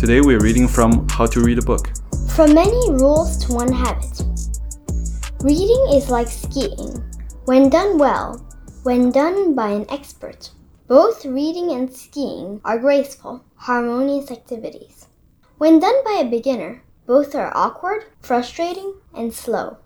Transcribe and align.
Today 0.00 0.22
we 0.22 0.34
are 0.34 0.40
reading 0.40 0.66
from 0.66 1.06
How 1.10 1.26
to 1.26 1.42
Read 1.42 1.58
a 1.58 1.62
Book. 1.62 1.90
From 2.34 2.54
many 2.54 2.90
rules 2.90 3.36
to 3.44 3.52
one 3.52 3.70
habit. 3.70 4.22
Reading 5.42 5.88
is 5.92 6.08
like 6.08 6.28
skiing. 6.28 7.04
When 7.44 7.68
done 7.68 7.98
well, 7.98 8.42
when 8.82 9.10
done 9.10 9.54
by 9.54 9.68
an 9.68 9.84
expert, 9.90 10.52
both 10.88 11.26
reading 11.26 11.72
and 11.72 11.94
skiing 11.94 12.62
are 12.64 12.78
graceful, 12.78 13.44
harmonious 13.56 14.30
activities. 14.30 15.06
When 15.58 15.80
done 15.80 16.02
by 16.02 16.22
a 16.22 16.30
beginner, 16.30 16.82
both 17.04 17.34
are 17.34 17.54
awkward, 17.54 18.06
frustrating, 18.22 18.94
and 19.14 19.34
slow. 19.34 19.76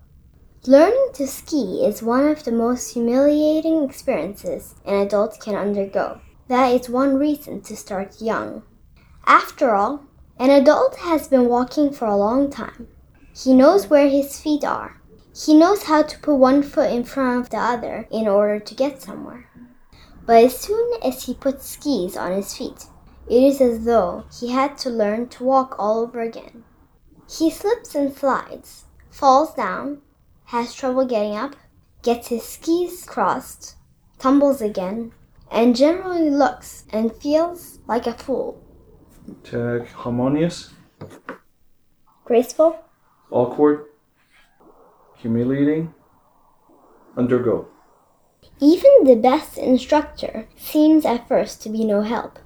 Learning 0.65 1.09
to 1.15 1.27
ski 1.27 1.85
is 1.85 2.05
one 2.05 2.29
of 2.29 2.45
the 2.45 2.53
most 2.53 2.95
humiliating 2.95 3.83
experiences 3.83 4.77
an 4.85 4.95
adult 4.95 5.41
can 5.41 5.57
undergo. 5.57 6.21
That 6.47 6.69
is 6.69 6.89
one 6.89 7.17
reason 7.17 7.63
to 7.63 7.75
start 7.75 8.23
young. 8.23 8.63
After 9.27 9.75
all, 9.75 10.05
an 10.39 10.51
adult 10.51 10.97
has 10.97 11.29
been 11.29 11.49
walking 11.49 11.93
for 11.93 12.07
a 12.07 12.17
long 12.17 12.51
time. 12.51 12.89
He 13.35 13.55
knows 13.55 13.89
where 13.89 14.09
his 14.09 14.41
feet 14.41 14.65
are. 14.65 15.01
He 15.35 15.55
knows 15.55 15.85
how 15.85 16.03
to 16.03 16.19
put 16.19 16.35
one 16.37 16.63
foot 16.63 16.93
in 16.93 17.05
front 17.05 17.41
of 17.41 17.51
the 17.51 17.59
other 17.59 18.09
in 18.11 18.27
order 18.27 18.59
to 18.59 18.75
get 18.75 19.03
somewhere. 19.03 19.49
But 20.27 20.45
as 20.45 20.59
soon 20.59 20.93
as 21.03 21.25
he 21.25 21.35
puts 21.35 21.69
skis 21.69 22.17
on 22.17 22.33
his 22.33 22.57
feet, 22.57 22.87
it 23.29 23.43
is 23.43 23.61
as 23.61 23.85
though 23.85 24.25
he 24.41 24.53
had 24.53 24.77
to 24.79 24.91
learn 24.91 25.29
to 25.29 25.45
walk 25.45 25.77
all 25.79 26.01
over 26.01 26.21
again. 26.21 26.65
He 27.29 27.51
slips 27.51 27.95
and 27.95 28.17
slides, 28.17 28.85
falls 29.11 29.55
down, 29.55 30.03
has 30.47 30.75
trouble 30.75 31.05
getting 31.05 31.37
up, 31.37 31.57
gets 32.03 32.29
his 32.29 32.43
skis 32.43 33.05
crossed, 33.05 33.77
tumbles 34.19 34.61
again, 34.61 35.13
and 35.51 35.77
generally 35.77 36.31
looks 36.31 36.85
and 36.91 37.15
feels 37.15 37.79
like 37.87 38.07
a 38.07 38.13
fool. 38.13 38.64
Tag 39.43 39.87
harmonious, 39.89 40.71
Graceful? 42.25 42.79
awkward, 43.31 43.87
humiliating, 45.17 45.95
undergo. 47.17 47.69
Even 48.61 49.05
the 49.05 49.17
best 49.17 49.57
instructor 49.59 50.47
seems 50.57 51.05
at 51.05 51.27
first 51.27 51.63
to 51.63 51.69
be 51.69 51.85
no 51.85 52.03
help. 52.03 52.39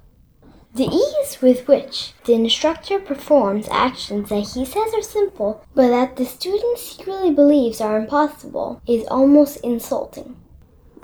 The 0.73 0.85
ease 0.85 1.41
with 1.41 1.67
which 1.67 2.13
the 2.25 2.33
instructor 2.33 2.99
performs 2.99 3.67
actions 3.69 4.29
that 4.29 4.49
he 4.53 4.63
says 4.65 4.93
are 4.93 5.01
simple, 5.01 5.65
but 5.75 5.89
that 5.89 6.15
the 6.15 6.25
student 6.25 6.77
secretly 6.77 7.31
believes 7.33 7.81
are 7.81 7.97
impossible, 7.97 8.81
is 8.87 9.05
almost 9.07 9.57
insulting. 9.63 10.37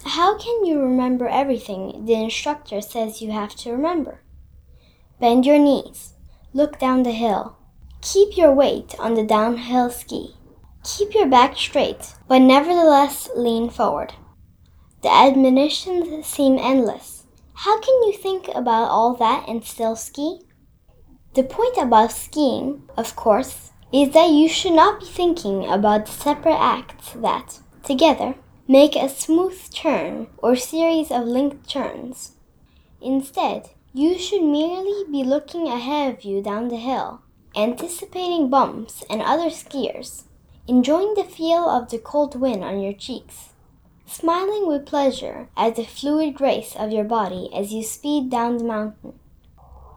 How 0.05 0.37
can 0.37 0.65
you 0.65 0.79
remember 0.81 1.27
everything 1.27 2.05
the 2.05 2.13
instructor 2.13 2.79
says 2.79 3.21
you 3.21 3.31
have 3.31 3.55
to 3.57 3.71
remember? 3.71 4.21
Bend 5.19 5.45
your 5.45 5.59
knees. 5.59 6.13
Look 6.53 6.79
down 6.79 7.03
the 7.03 7.11
hill. 7.11 7.57
Keep 8.01 8.37
your 8.37 8.53
weight 8.53 8.95
on 8.99 9.13
the 9.13 9.23
downhill 9.23 9.89
ski. 9.89 10.35
Keep 10.83 11.13
your 11.15 11.27
back 11.27 11.55
straight, 11.55 12.13
but 12.27 12.39
nevertheless 12.39 13.29
lean 13.35 13.69
forward. 13.69 14.13
The 15.01 15.11
admonitions 15.11 16.25
seem 16.25 16.57
endless. 16.59 17.23
How 17.53 17.79
can 17.79 17.93
you 18.03 18.13
think 18.13 18.49
about 18.49 18.89
all 18.89 19.15
that 19.15 19.47
and 19.47 19.63
still 19.63 19.95
ski? 19.95 20.41
The 21.33 21.43
point 21.43 21.77
about 21.77 22.11
skiing, 22.11 22.83
of 22.97 23.15
course, 23.15 23.71
is 23.91 24.11
that 24.13 24.29
you 24.29 24.49
should 24.49 24.73
not 24.73 24.99
be 24.99 25.05
thinking 25.05 25.65
about 25.65 26.05
the 26.05 26.11
separate 26.11 26.59
acts 26.59 27.13
that, 27.13 27.59
together, 27.83 28.35
make 28.67 28.95
a 28.95 29.07
smooth 29.07 29.57
turn 29.73 30.27
or 30.37 30.55
series 30.55 31.11
of 31.11 31.25
linked 31.25 31.69
turns. 31.69 32.35
Instead, 33.01 33.69
you 33.97 34.19
should 34.19 34.43
merely 34.43 35.05
be 35.09 35.23
looking 35.23 35.69
ahead 35.69 36.13
of 36.13 36.25
you 36.25 36.41
down 36.41 36.67
the 36.67 36.75
hill, 36.75 37.21
anticipating 37.55 38.49
bumps 38.49 39.05
and 39.09 39.21
other 39.21 39.49
skiers, 39.49 40.23
enjoying 40.67 41.13
the 41.13 41.23
feel 41.23 41.69
of 41.69 41.89
the 41.89 41.97
cold 41.97 42.37
wind 42.37 42.61
on 42.61 42.81
your 42.81 42.91
cheeks, 42.91 43.53
smiling 44.05 44.67
with 44.67 44.85
pleasure 44.85 45.47
at 45.55 45.77
the 45.77 45.85
fluid 45.85 46.35
grace 46.35 46.75
of 46.75 46.91
your 46.91 47.05
body 47.05 47.49
as 47.55 47.71
you 47.71 47.81
speed 47.81 48.29
down 48.29 48.57
the 48.57 48.65
mountain. 48.65 49.17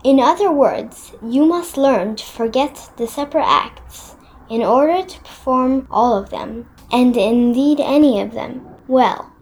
In 0.04 0.20
other 0.20 0.52
words, 0.52 1.12
you 1.20 1.44
must 1.44 1.76
learn 1.76 2.14
to 2.14 2.24
forget 2.24 2.92
the 2.98 3.08
separate 3.08 3.48
acts 3.48 4.14
in 4.48 4.62
order 4.62 5.02
to 5.02 5.20
perform 5.22 5.88
all 5.90 6.16
of 6.16 6.30
them, 6.30 6.70
and 6.92 7.16
indeed 7.16 7.80
any 7.80 8.20
of 8.20 8.32
them, 8.32 8.64
well. 8.86 9.32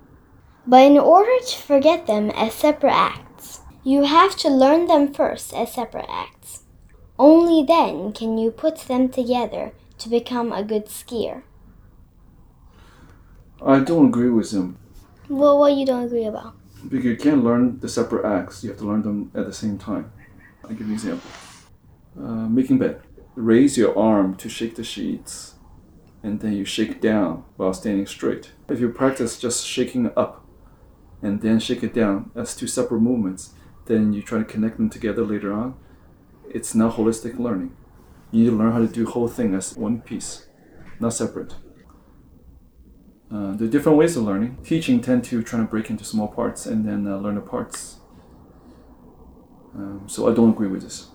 But 0.66 0.86
in 0.86 0.98
order 0.98 1.44
to 1.46 1.58
forget 1.58 2.06
them 2.06 2.30
as 2.30 2.54
separate 2.54 2.94
acts, 2.94 3.25
you 3.86 4.02
have 4.02 4.34
to 4.34 4.48
learn 4.48 4.86
them 4.88 5.14
first 5.14 5.54
as 5.54 5.72
separate 5.72 6.06
acts. 6.10 6.64
Only 7.20 7.62
then 7.62 8.12
can 8.12 8.36
you 8.36 8.50
put 8.50 8.78
them 8.88 9.08
together 9.08 9.72
to 9.98 10.08
become 10.08 10.50
a 10.52 10.64
good 10.64 10.86
skier. 10.86 11.42
I 13.64 13.78
don't 13.78 14.06
agree 14.08 14.28
with 14.28 14.50
him 14.50 14.76
Well, 15.28 15.56
what 15.58 15.74
you 15.74 15.86
don't 15.86 16.04
agree 16.04 16.24
about? 16.24 16.54
because 16.82 17.04
you 17.06 17.16
can't 17.16 17.42
learn 17.44 17.78
the 17.80 17.88
separate 17.88 18.24
acts. 18.26 18.62
You 18.64 18.70
have 18.70 18.78
to 18.80 18.84
learn 18.84 19.02
them 19.02 19.30
at 19.34 19.46
the 19.46 19.52
same 19.52 19.78
time. 19.78 20.10
I'll 20.64 20.70
give 20.70 20.80
you 20.80 20.86
an 20.86 20.92
example. 20.92 21.30
Uh, 22.18 22.46
making 22.58 22.78
bed. 22.78 23.00
Raise 23.34 23.76
your 23.78 23.96
arm 23.98 24.34
to 24.36 24.48
shake 24.48 24.74
the 24.76 24.84
sheets, 24.84 25.54
and 26.22 26.40
then 26.40 26.52
you 26.52 26.64
shake 26.64 27.00
down 27.00 27.44
while 27.56 27.72
standing 27.72 28.06
straight. 28.06 28.50
If 28.68 28.78
you 28.80 28.88
practice 28.90 29.38
just 29.38 29.66
shaking 29.66 30.10
up 30.16 30.44
and 31.22 31.40
then 31.40 31.58
shake 31.60 31.82
it 31.82 31.94
down 31.94 32.30
as 32.34 32.54
two 32.56 32.66
separate 32.66 33.00
movements, 33.00 33.54
then 33.86 34.12
you 34.12 34.22
try 34.22 34.38
to 34.38 34.44
connect 34.44 34.76
them 34.76 34.90
together 34.90 35.24
later 35.24 35.52
on. 35.52 35.74
It's 36.48 36.74
not 36.74 36.96
holistic 36.96 37.38
learning. 37.38 37.76
You 38.30 38.44
need 38.44 38.50
to 38.50 38.56
learn 38.56 38.72
how 38.72 38.80
to 38.80 38.88
do 38.88 39.06
whole 39.06 39.28
thing 39.28 39.54
as 39.54 39.76
one 39.76 40.00
piece, 40.00 40.46
not 41.00 41.12
separate. 41.12 41.54
Uh, 43.32 43.52
there 43.56 43.66
are 43.66 43.70
different 43.70 43.98
ways 43.98 44.16
of 44.16 44.24
learning. 44.24 44.58
Teaching 44.64 45.00
tend 45.00 45.24
to 45.24 45.42
try 45.42 45.58
to 45.58 45.64
break 45.64 45.90
into 45.90 46.04
small 46.04 46.28
parts 46.28 46.66
and 46.66 46.86
then 46.86 47.06
uh, 47.06 47.16
learn 47.16 47.34
the 47.34 47.40
parts. 47.40 47.98
Um, 49.74 50.04
so 50.06 50.30
I 50.30 50.34
don't 50.34 50.50
agree 50.50 50.68
with 50.68 50.82
this. 50.82 51.08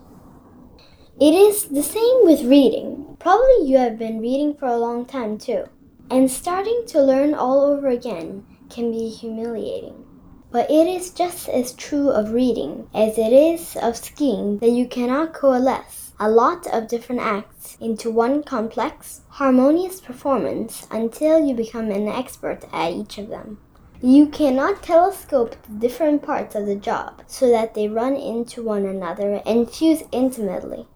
It 1.20 1.34
is 1.34 1.66
the 1.66 1.82
same 1.82 2.24
with 2.24 2.42
reading. 2.42 3.16
Probably 3.18 3.68
you 3.68 3.78
have 3.78 3.98
been 3.98 4.20
reading 4.20 4.54
for 4.54 4.66
a 4.66 4.76
long 4.76 5.04
time 5.06 5.38
too. 5.38 5.64
And 6.10 6.30
starting 6.30 6.84
to 6.88 7.02
learn 7.02 7.34
all 7.34 7.60
over 7.62 7.88
again 7.88 8.44
can 8.68 8.90
be 8.90 9.08
humiliating. 9.08 10.04
But 10.52 10.70
it 10.70 10.86
is 10.86 11.10
just 11.10 11.48
as 11.48 11.72
true 11.72 12.10
of 12.10 12.32
reading 12.32 12.86
as 12.94 13.16
it 13.16 13.32
is 13.32 13.74
of 13.76 13.96
skiing 13.96 14.58
that 14.58 14.70
you 14.70 14.86
cannot 14.86 15.32
coalesce 15.32 16.12
a 16.20 16.30
lot 16.30 16.66
of 16.66 16.88
different 16.88 17.22
acts 17.22 17.78
into 17.80 18.10
one 18.10 18.42
complex, 18.42 19.22
harmonious 19.30 20.00
performance 20.00 20.86
until 20.90 21.44
you 21.44 21.54
become 21.54 21.90
an 21.90 22.06
expert 22.06 22.60
at 22.70 22.92
each 22.92 23.16
of 23.16 23.28
them. 23.28 23.58
You 24.02 24.26
cannot 24.26 24.82
telescope 24.82 25.56
the 25.62 25.72
different 25.72 26.22
parts 26.22 26.54
of 26.54 26.66
the 26.66 26.76
job 26.76 27.22
so 27.26 27.48
that 27.50 27.74
they 27.74 27.88
run 27.88 28.14
into 28.14 28.62
one 28.62 28.84
another 28.84 29.40
and 29.46 29.70
fuse 29.70 30.02
intimately. 30.12 30.86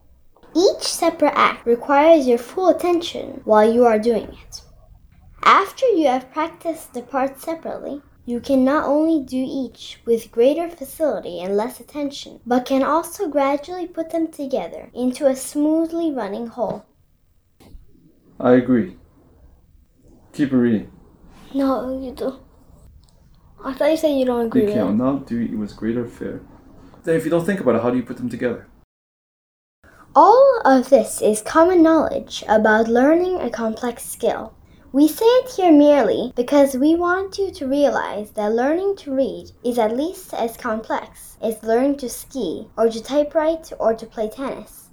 Each 0.55 0.83
separate 0.83 1.35
act 1.35 1.67
requires 1.67 2.27
your 2.27 2.39
full 2.39 2.69
attention 2.69 3.41
while 3.45 3.73
you 3.73 3.87
are 3.87 3.99
doing 3.99 4.37
it. 4.45 4.61
After 5.43 5.87
you 5.87 6.09
have 6.09 6.33
practiced 6.33 6.93
the 6.93 7.03
parts 7.03 7.45
separately, 7.45 8.03
you 8.27 8.41
can 8.41 8.65
not 8.65 8.85
only 8.85 9.25
do 9.25 9.43
each 9.49 10.01
with 10.05 10.33
greater 10.33 10.69
facility 10.69 11.41
and 11.41 11.57
less 11.57 11.79
attention, 11.79 12.41
but 12.45 12.67
can 12.67 12.83
also 12.83 13.29
gradually 13.29 13.87
put 13.87 14.11
them 14.11 14.27
together 14.27 14.91
into 14.93 15.27
a 15.27 15.37
smoothly 15.37 16.11
running 16.13 16.49
whole. 16.49 16.85
I 18.41 18.53
agree. 18.53 18.97
Keep 20.33 20.53
reading. 20.53 20.91
No, 21.55 21.99
you 22.03 22.11
do. 22.11 22.41
I 23.65 23.73
thought 23.73 23.91
you 23.93 23.97
said 23.97 24.19
you 24.19 24.25
don't 24.27 24.47
agree 24.47 24.63
You 24.63 24.67
with 24.67 24.75
can 24.75 24.99
that. 24.99 25.05
not 25.05 25.27
do 25.27 25.41
it 25.41 25.57
with 25.57 25.77
greater 25.77 26.05
fear. 26.07 26.43
Then 27.05 27.15
if 27.15 27.25
you 27.25 27.31
don't 27.31 27.47
think 27.47 27.61
about 27.61 27.77
it, 27.77 27.83
how 27.83 27.91
do 27.91 27.97
you 27.97 28.03
put 28.03 28.17
them 28.17 28.29
together? 28.29 28.67
All 30.17 30.61
of 30.65 30.91
this 30.91 31.23
is 31.23 31.43
common 31.43 31.81
knowledge 31.83 32.43
about 32.49 32.89
learning 32.89 33.41
a 33.41 33.51
complex 33.51 34.05
skill. 34.05 34.56
We 34.97 35.09
say 35.09 35.27
it 35.27 35.51
here 35.51 35.73
merely 35.73 36.33
because 36.35 36.75
we 36.75 36.95
want 36.95 37.37
you 37.37 37.51
to 37.51 37.69
realize 37.69 38.31
that 38.31 38.55
learning 38.55 38.97
to 39.01 39.15
read 39.15 39.51
is 39.63 39.79
at 39.79 39.95
least 39.95 40.33
as 40.33 40.57
complex 40.57 41.37
as 41.43 41.63
learning 41.63 41.99
to 41.99 42.09
ski 42.09 42.69
or 42.79 42.89
to 42.89 43.03
typewrite 43.03 43.75
or 43.79 43.93
to 43.93 44.07
play 44.07 44.31
tennis. 44.31 44.89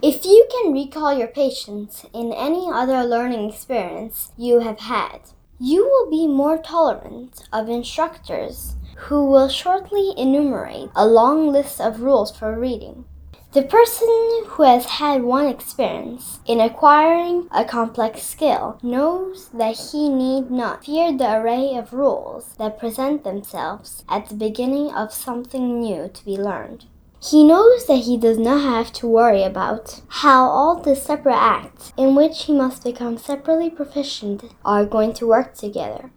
If 0.00 0.24
you 0.24 0.48
can 0.50 0.72
recall 0.72 1.12
your 1.12 1.28
patience 1.28 2.06
in 2.14 2.32
any 2.32 2.70
other 2.72 3.04
learning 3.04 3.50
experience 3.50 4.32
you 4.38 4.60
have 4.60 4.80
had, 4.80 5.20
you 5.60 5.84
will 5.84 6.08
be 6.08 6.26
more 6.26 6.56
tolerant 6.56 7.46
of 7.52 7.68
instructors 7.68 8.76
who 8.96 9.26
will 9.26 9.50
shortly 9.50 10.14
enumerate 10.16 10.88
a 10.96 11.06
long 11.06 11.52
list 11.52 11.78
of 11.78 12.00
rules 12.00 12.34
for 12.34 12.58
reading. 12.58 13.04
The 13.52 13.64
person 13.64 14.08
who 14.46 14.62
has 14.62 14.86
had 14.86 15.24
one 15.24 15.46
experience 15.46 16.40
in 16.46 16.58
acquiring 16.58 17.48
a 17.50 17.66
complex 17.66 18.22
skill 18.22 18.78
knows 18.82 19.50
that 19.50 19.76
he 19.76 20.08
need 20.08 20.50
not 20.50 20.86
fear 20.86 21.12
the 21.12 21.36
array 21.36 21.74
of 21.76 21.92
rules 21.92 22.54
that 22.56 22.78
present 22.78 23.24
themselves 23.24 24.06
at 24.08 24.30
the 24.30 24.34
beginning 24.36 24.94
of 24.94 25.12
something 25.12 25.80
new 25.80 26.08
to 26.08 26.24
be 26.24 26.38
learned. 26.38 26.86
He 27.22 27.44
knows 27.44 27.84
that 27.88 28.04
he 28.06 28.16
does 28.16 28.38
not 28.38 28.62
have 28.62 28.90
to 28.94 29.06
worry 29.06 29.42
about 29.42 30.00
how 30.08 30.48
all 30.48 30.76
the 30.76 30.96
separate 30.96 31.36
acts 31.36 31.92
in 31.98 32.14
which 32.14 32.44
he 32.44 32.54
must 32.54 32.82
become 32.82 33.18
separately 33.18 33.68
proficient 33.68 34.44
are 34.64 34.86
going 34.86 35.12
to 35.12 35.26
work 35.26 35.52
together. 35.52 36.10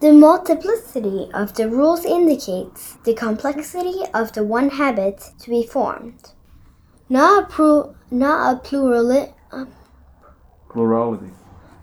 The 0.00 0.12
multiplicity 0.12 1.30
of 1.32 1.54
the 1.54 1.68
rules 1.68 2.04
indicates 2.04 2.98
the 3.04 3.14
complexity 3.14 4.00
of 4.12 4.32
the 4.32 4.42
one 4.42 4.70
habit 4.70 5.22
to 5.38 5.50
be 5.50 5.64
formed. 5.64 6.32
Not 7.08 7.44
a, 7.44 7.46
pru- 7.52 7.94
not 8.10 8.56
a 8.56 8.60
plurali- 8.68 9.32
uh, 9.50 9.64
Plurality. 10.68 11.30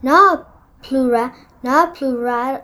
not 0.04 0.40
a 0.40 0.46
plura, 0.84 1.34
not 1.64 1.90
a 1.90 1.92
plural, 1.94 2.62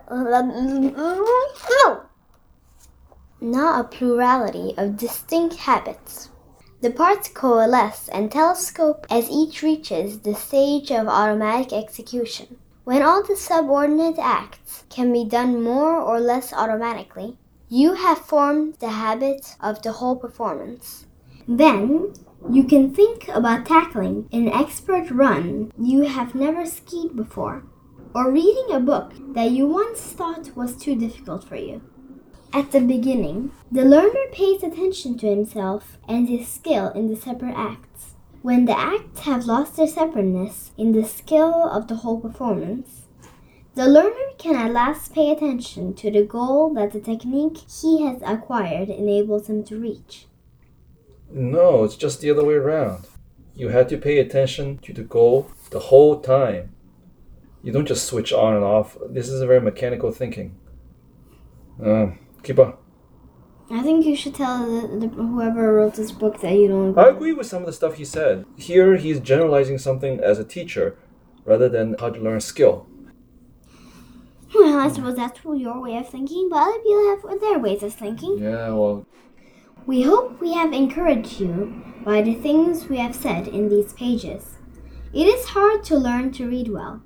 not 3.41 3.79
a 3.79 3.83
plurality 3.87 4.75
of 4.77 4.97
distinct 4.97 5.55
habits. 5.55 6.29
The 6.81 6.91
parts 6.91 7.29
coalesce 7.29 8.07
and 8.09 8.31
telescope 8.31 9.07
as 9.09 9.29
each 9.29 9.63
reaches 9.63 10.19
the 10.19 10.35
stage 10.35 10.91
of 10.91 11.07
automatic 11.07 11.73
execution. 11.73 12.57
When 12.83 13.01
all 13.01 13.23
the 13.23 13.35
subordinate 13.35 14.17
acts 14.19 14.83
can 14.89 15.11
be 15.11 15.23
done 15.25 15.63
more 15.63 15.95
or 15.99 16.19
less 16.19 16.53
automatically, 16.53 17.37
you 17.69 17.93
have 17.93 18.19
formed 18.19 18.75
the 18.79 18.89
habit 18.89 19.55
of 19.59 19.81
the 19.81 19.93
whole 19.93 20.15
performance. 20.15 21.05
Then 21.53 22.13
you 22.49 22.63
can 22.63 22.95
think 22.95 23.27
about 23.27 23.65
tackling 23.65 24.29
an 24.31 24.47
expert 24.47 25.11
run 25.11 25.73
you 25.77 26.03
have 26.03 26.33
never 26.33 26.65
skied 26.65 27.13
before, 27.13 27.65
or 28.15 28.31
reading 28.31 28.71
a 28.71 28.79
book 28.79 29.11
that 29.33 29.51
you 29.51 29.67
once 29.67 29.99
thought 29.99 30.55
was 30.55 30.77
too 30.77 30.95
difficult 30.95 31.43
for 31.43 31.57
you. 31.57 31.81
At 32.53 32.71
the 32.71 32.79
beginning, 32.79 33.51
the 33.69 33.83
learner 33.83 34.27
pays 34.31 34.63
attention 34.63 35.17
to 35.17 35.27
himself 35.27 35.97
and 36.07 36.29
his 36.29 36.47
skill 36.47 36.87
in 36.93 37.09
the 37.09 37.17
separate 37.17 37.57
acts. 37.57 38.15
When 38.41 38.63
the 38.63 38.79
acts 38.79 39.19
have 39.21 39.45
lost 39.45 39.75
their 39.75 39.87
separateness 39.87 40.71
in 40.77 40.93
the 40.93 41.03
skill 41.03 41.67
of 41.69 41.89
the 41.89 41.95
whole 41.95 42.21
performance, 42.21 43.07
the 43.75 43.89
learner 43.89 44.31
can 44.37 44.55
at 44.55 44.71
last 44.71 45.13
pay 45.13 45.31
attention 45.31 45.95
to 45.95 46.09
the 46.09 46.23
goal 46.23 46.73
that 46.75 46.93
the 46.93 47.01
technique 47.01 47.57
he 47.69 48.05
has 48.05 48.21
acquired 48.25 48.87
enables 48.87 49.49
him 49.49 49.65
to 49.65 49.77
reach. 49.77 50.27
No, 51.33 51.83
it's 51.83 51.95
just 51.95 52.21
the 52.21 52.29
other 52.29 52.43
way 52.43 52.55
around. 52.55 53.07
You 53.55 53.69
had 53.69 53.89
to 53.89 53.97
pay 53.97 54.19
attention 54.19 54.77
to 54.79 54.93
the 54.93 55.03
goal 55.03 55.51
the 55.69 55.79
whole 55.79 56.19
time. 56.19 56.73
You 57.63 57.71
don't 57.71 57.87
just 57.87 58.05
switch 58.05 58.33
on 58.33 58.55
and 58.55 58.63
off. 58.63 58.97
This 59.09 59.29
is 59.29 59.41
a 59.41 59.47
very 59.47 59.61
mechanical 59.61 60.11
thinking. 60.11 60.55
Um, 61.83 62.19
keep 62.43 62.59
on. 62.59 62.75
I 63.69 63.81
think 63.81 64.05
you 64.05 64.15
should 64.15 64.35
tell 64.35 64.65
the, 64.65 64.97
the, 64.97 65.07
whoever 65.07 65.73
wrote 65.73 65.95
this 65.95 66.11
book 66.11 66.41
that 66.41 66.53
you 66.53 66.67
don't 66.67 66.97
I 66.97 67.07
agree 67.07 67.31
with 67.31 67.47
some 67.47 67.61
of 67.61 67.67
the 67.67 67.73
stuff 67.73 67.95
he 67.95 68.03
said. 68.03 68.45
Here, 68.57 68.97
he's 68.97 69.19
generalizing 69.21 69.77
something 69.77 70.19
as 70.19 70.39
a 70.39 70.43
teacher 70.43 70.97
rather 71.45 71.69
than 71.69 71.95
how 71.99 72.09
to 72.09 72.19
learn 72.19 72.37
a 72.37 72.41
skill. 72.41 72.87
Well, 74.53 74.79
I 74.79 74.89
suppose 74.89 75.15
that's 75.15 75.39
your 75.45 75.79
way 75.79 75.95
of 75.95 76.09
thinking, 76.09 76.49
but 76.49 76.57
other 76.57 76.79
people 76.79 77.17
have 77.29 77.39
their 77.39 77.59
ways 77.59 77.83
of 77.83 77.93
thinking. 77.93 78.39
Yeah, 78.39 78.69
well, 78.71 79.05
We 79.87 80.03
hope 80.03 80.39
we 80.39 80.53
have 80.53 80.73
encouraged 80.73 81.39
you 81.39 81.83
by 82.05 82.21
the 82.21 82.35
things 82.35 82.87
we 82.87 82.97
have 82.97 83.15
said 83.15 83.47
in 83.47 83.67
these 83.67 83.93
pages. 83.93 84.57
It 85.11 85.25
is 85.27 85.49
hard 85.49 85.83
to 85.85 85.97
learn 85.97 86.31
to 86.33 86.47
read 86.47 86.67
well. 86.67 87.01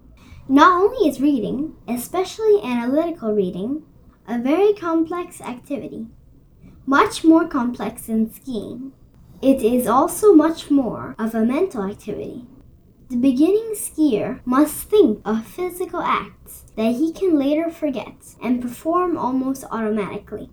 Not 0.50 0.82
only 0.82 1.08
is 1.08 1.22
reading, 1.22 1.76
especially 1.88 2.62
analytical 2.62 3.32
reading, 3.34 3.84
a 4.28 4.40
very 4.40 4.74
complex 4.74 5.40
activity, 5.40 6.08
much 6.86 7.24
more 7.24 7.48
complex 7.48 8.08
than 8.08 8.32
skiing. 8.32 8.92
It 9.42 9.62
is 9.62 9.88
also 9.88 10.34
much 10.34 10.70
more 10.70 11.16
of 11.18 11.34
a 11.34 11.46
mental 11.46 11.84
activity. 11.84 12.46
The 13.10 13.18
beginning 13.18 13.74
skier 13.76 14.42
must 14.46 14.90
think 14.90 15.22
of 15.24 15.48
physical 15.48 16.02
acts 16.02 16.66
that 16.76 16.96
he 16.96 17.14
can 17.14 17.40
later 17.40 17.70
forget 17.72 18.36
and 18.44 18.62
perform 18.62 19.18
almost 19.18 19.64
automatically. 19.72 20.50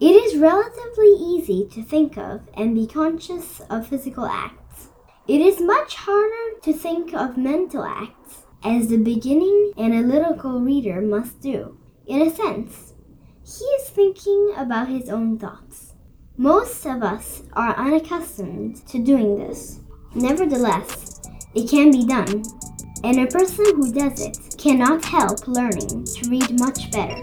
It 0.00 0.12
is 0.12 0.38
relatively 0.38 1.12
easy 1.18 1.66
to 1.72 1.82
think 1.82 2.16
of 2.16 2.42
and 2.54 2.72
be 2.72 2.86
conscious 2.86 3.60
of 3.68 3.88
physical 3.88 4.26
acts. 4.26 4.90
It 5.26 5.40
is 5.40 5.60
much 5.60 5.96
harder 5.96 6.60
to 6.62 6.72
think 6.72 7.12
of 7.12 7.36
mental 7.36 7.82
acts, 7.82 8.44
as 8.62 8.86
the 8.86 8.98
beginning 8.98 9.72
analytical 9.76 10.60
reader 10.60 11.00
must 11.00 11.40
do. 11.40 11.78
In 12.06 12.22
a 12.22 12.30
sense, 12.30 12.94
he 13.44 13.64
is 13.64 13.90
thinking 13.90 14.54
about 14.56 14.86
his 14.86 15.08
own 15.08 15.36
thoughts. 15.36 15.94
Most 16.36 16.86
of 16.86 17.02
us 17.02 17.42
are 17.54 17.76
unaccustomed 17.76 18.86
to 18.86 19.02
doing 19.02 19.36
this. 19.36 19.80
Nevertheless, 20.14 21.20
it 21.56 21.68
can 21.68 21.90
be 21.90 22.06
done, 22.06 22.44
and 23.02 23.18
a 23.18 23.26
person 23.26 23.64
who 23.74 23.92
does 23.92 24.20
it 24.20 24.54
cannot 24.58 25.04
help 25.04 25.48
learning 25.48 26.04
to 26.04 26.30
read 26.30 26.60
much 26.60 26.88
better. 26.92 27.20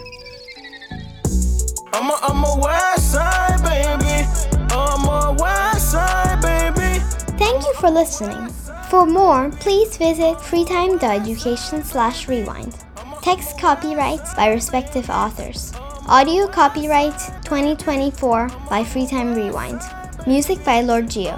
I'm 1.95 2.09
a, 2.09 2.19
I'm 2.23 2.43
a 2.43 2.61
west 2.61 3.13
side 3.13 3.63
baby. 3.63 4.27
I'm 4.69 5.07
a 5.07 5.33
west 5.39 5.91
side 5.93 6.41
baby. 6.41 6.99
Thank 7.37 7.63
you 7.63 7.73
for 7.75 7.89
listening. 7.89 8.49
For 8.89 9.05
more, 9.05 9.49
please 9.61 9.95
visit 9.95 10.35
freetime.education 10.35 11.85
slash 11.85 12.27
rewind. 12.27 12.75
Text 13.21 13.57
copyrights 13.57 14.35
by 14.35 14.49
respective 14.49 15.09
authors. 15.09 15.71
Audio 16.07 16.47
copyright 16.47 17.17
2024 17.45 18.49
by 18.69 18.83
Freetime 18.83 19.33
Rewind. 19.33 19.79
Music 20.27 20.65
by 20.65 20.81
Lord 20.81 21.09
Geo. 21.09 21.37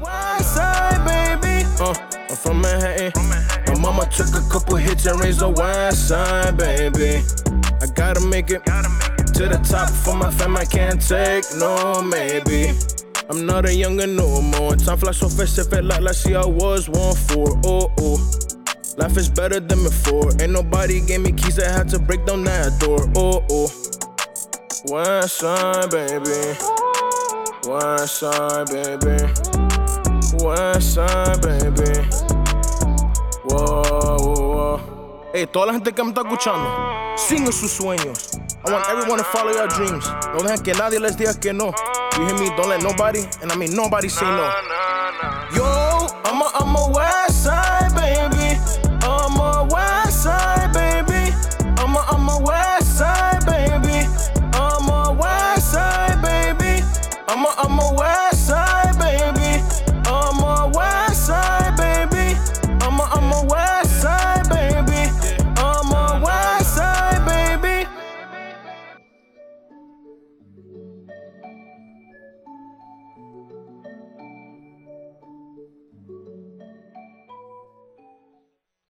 West 0.00 0.54
side 0.54 1.04
baby. 1.04 1.66
Uh, 1.80 1.92
I'm 2.30 2.36
from 2.36 2.60
Manhattan. 2.60 3.74
My 3.74 3.80
mama 3.80 4.08
took 4.12 4.28
a 4.28 4.48
couple 4.50 4.76
hits 4.76 5.04
and 5.06 5.18
raised 5.18 5.40
the 5.40 5.48
west 5.48 6.06
side 6.06 6.56
baby. 6.56 7.24
I 7.82 7.86
gotta 7.92 8.20
make 8.20 8.52
it 8.52 8.62
to 9.36 9.48
the 9.48 9.58
top 9.68 9.90
for 9.90 10.16
my 10.16 10.30
fam. 10.30 10.56
I 10.56 10.64
can't 10.64 11.00
take 11.00 11.44
no 11.58 12.00
maybe. 12.00 12.72
I'm 13.28 13.44
not 13.44 13.66
a 13.66 13.74
younger 13.74 14.06
no 14.06 14.40
more. 14.40 14.76
Time 14.76 14.96
flies 14.96 15.18
so 15.18 15.28
fast, 15.28 15.58
it 15.58 15.64
felt 15.64 15.84
like 15.84 16.00
last 16.00 16.26
year 16.26 16.38
I 16.38 16.46
was 16.46 16.88
one 16.88 17.14
for. 17.14 17.60
Oh 17.66 17.92
oh. 17.98 18.16
Life 18.96 19.18
is 19.18 19.28
better 19.28 19.60
than 19.60 19.82
before. 19.82 20.30
Ain't 20.40 20.52
nobody 20.52 21.02
gave 21.02 21.20
me 21.20 21.32
keys, 21.32 21.58
I 21.58 21.68
had 21.70 21.88
to 21.90 21.98
break 21.98 22.24
down 22.24 22.44
that 22.44 22.80
door. 22.80 23.10
Oh 23.14 23.44
oh. 23.50 23.68
West 24.88 25.38
side, 25.38 25.90
baby. 25.90 26.56
West 27.68 28.16
side, 28.16 28.68
baby. 28.72 29.16
West 30.42 30.94
side, 30.94 31.42
baby. 31.42 32.08
Whoa, 33.44 33.82
whoa, 33.84 34.54
whoa. 34.54 35.30
Hey, 35.34 35.46
toda 35.46 35.66
la 35.66 35.72
gente 35.74 35.92
que 35.92 36.02
me 36.02 36.08
está 36.08 36.22
escuchando, 36.22 36.70
sigan 37.18 37.52
sus 37.52 37.72
sueños. 37.72 38.45
I 38.66 38.72
want 38.72 38.88
everyone 38.90 39.18
to 39.18 39.24
follow 39.24 39.52
your 39.52 39.68
dreams. 39.68 40.04
No 40.34 40.40
dejen 40.42 40.62
que 40.62 40.72
nadie 40.74 40.98
les 40.98 41.16
diga 41.16 41.34
que 41.40 41.52
no. 41.52 41.72
You 42.18 42.26
hear 42.26 42.34
me? 42.38 42.48
Don't 42.56 42.68
let 42.68 42.82
nobody, 42.82 43.20
and 43.42 43.52
I 43.52 43.56
mean 43.56 43.72
nobody 43.74 44.08
say 44.08 44.26
no. 44.26 44.50
Yo 45.54 45.65